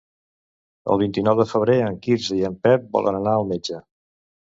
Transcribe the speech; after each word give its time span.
El 0.93 0.99
vint-i-nou 1.01 1.35
de 1.39 1.45
febrer 1.51 1.75
en 1.87 1.99
Quirze 2.07 2.37
i 2.39 2.47
en 2.49 2.55
Pep 2.63 2.87
volen 2.97 3.19
anar 3.19 3.35
al 3.41 3.47
metge. 3.53 3.79